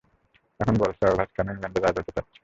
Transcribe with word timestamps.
এখন 0.59 0.75
বল, 0.77 0.91
সাওভ্যাজ 0.99 1.29
কেন 1.35 1.47
ইংল্যান্ডের 1.53 1.83
রাজা 1.83 1.99
হতে 2.01 2.11
চাচ্ছে? 2.15 2.37